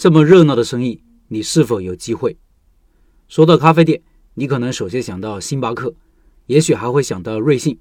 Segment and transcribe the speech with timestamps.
[0.00, 2.38] 这么热闹的生意，你是否有机会？
[3.28, 4.00] 说到咖啡店，
[4.32, 5.92] 你可能首先想到星巴克，
[6.46, 7.78] 也许还会想到瑞幸。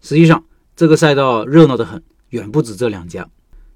[0.00, 0.44] 实际上，
[0.74, 3.30] 这个赛道热闹得很，远不止这两家。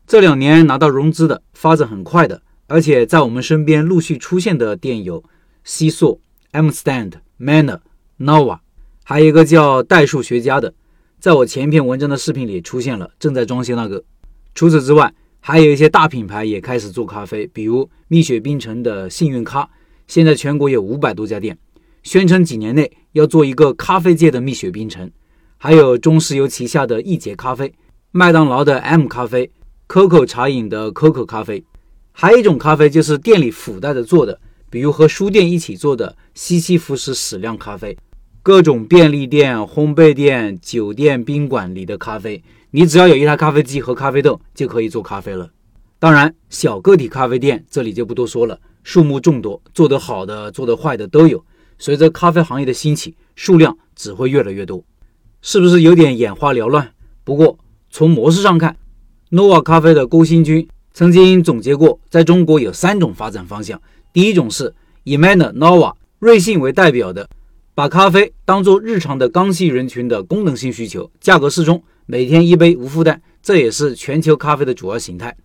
[0.09, 5.23] 这两年拿到融资的、发展很快的，而且在我们身边陆续出现的店有
[5.63, 6.21] 西索、
[6.51, 7.79] M Stand、Manner、
[8.19, 8.59] Nova，
[9.05, 10.75] 还有一个叫代数学家的，
[11.21, 14.03] 在我前一篇文章的视频里出现了，正在装修那个。
[14.53, 19.69] 除此之外，还有一些大品牌也开始做咖啡，比如蜜雪冰城的幸运咖。
[20.07, 21.57] 现在全国有五百多家店，
[22.03, 25.11] 宣称几年内要做一个咖啡界的蜜雪冰城。
[25.57, 27.73] 还有中石油旗下的易捷咖啡，
[28.11, 29.51] 麦当劳的 M 咖啡
[29.89, 31.65] ，COCO 茶饮的 COCO 咖啡。
[32.13, 37.97] 还有一种咖啡就是店里附带着做的，比如和书店一起做的西西弗斯矢量咖啡。
[38.49, 45.51] 各种便利店、烘焙店、酒店、宾馆里的咖啡，你只要有一台咖啡机和咖啡豆就可以做咖啡了。
[45.99, 48.59] 当然，小个体咖啡店这里就不多说了。
[48.83, 51.45] 数目众多，做得好的、做得坏的都有。
[51.79, 54.83] 随着咖啡行业的兴起，数量只会越来越多，
[55.43, 56.91] 是不是有点眼花缭乱？
[57.25, 57.59] 不过
[57.91, 58.75] 从模式上看
[59.31, 63.79] ，Nova 咖啡的郭新军曾经总结过，在中国有三种发展方向。
[64.15, 67.29] 第一种是以 Manner、Nova、瑞幸为代表的，
[67.79, 75.37] 把咖啡当做日常的刚性人群的功能性需求，价格适中，每天一杯无负担，这也是全球咖啡的主要形态。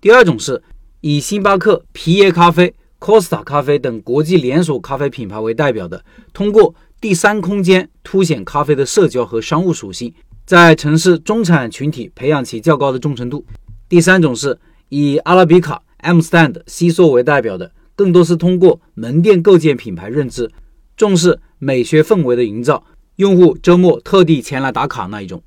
[0.00, 0.60] 第二种是
[1.00, 2.74] 以星巴克、皮耶咖啡。
[2.98, 10.12] Costa 咖啡等国际连锁咖啡品牌为代表的，通过第三空间凸显咖啡的社交和商务属性，
[10.44, 13.46] 在城市中产群体培养起较高的忠诚度。
[13.88, 20.50] 第三种是以阿拉比卡、M Stand、西索为代表的，更多是通过门店构建品牌认知，
[20.96, 22.84] 重视美学氛围的营造，
[23.16, 25.42] 用户周末特地前来打卡那一种。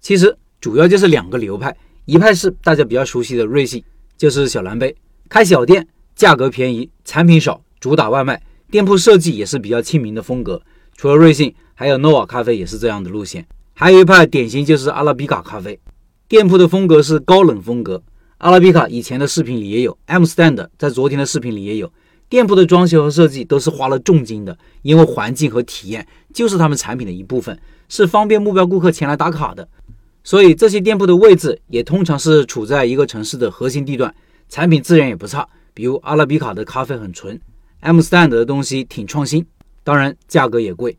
[0.00, 3.82] 其实主要就是两个流派，一派是大家比较熟悉的瑞幸，
[4.16, 4.94] 就是小蓝杯，
[5.28, 5.86] 开小店。
[6.14, 8.40] 价格便宜，产品少，主打外卖，
[8.70, 10.60] 店铺设计也是比较亲民的风格。
[10.94, 13.44] 除了瑞幸，还有 Nova 咖啡也是这样的路线。
[13.72, 15.80] 还有一派典型就是阿拉比卡咖啡，
[16.28, 18.02] 店铺的风格是高冷风格。
[18.38, 21.90] 阿拉比卡以前的视频里也有，M Stand 在昨天的视频里也有。
[22.32, 27.60] 店铺的装修和设计都是花了重金的，因为环境和体验就是他们产品的一部分，
[27.90, 29.68] 是方便目标顾客前来打卡的。
[30.24, 34.14] 所以这些店铺的位置也通常是处在一个城市的核心地段，
[34.48, 35.46] 产品自然也不差。
[35.74, 37.38] 比如阿拉比卡的咖啡很纯
[37.80, 39.44] ，M Stand 的东西挺创新，
[39.84, 40.96] 当然价格也贵。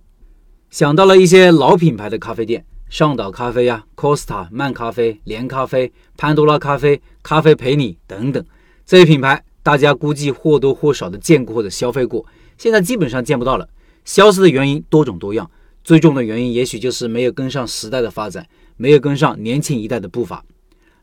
[0.70, 8.46] 想到了一些老品牌的咖啡店，上岛咖啡呀、Costa、慢咖啡、连咖啡、潘多拉咖啡、咖啡陪你等等
[8.86, 12.24] 这些品牌，大家估计或多或少的见过或者消费过，
[12.58, 13.68] 现在基本上见不到了。
[14.06, 15.50] 消失的原因多种多样，
[15.84, 20.44] 最重的原因也许就是没有跟上时代的发展，没有跟上年轻一代的步伐，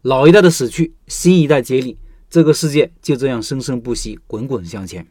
[0.03, 1.97] 老一代的死去，新一代接力。
[2.28, 5.04] 这个世界就这样生生不息，滚滚向前。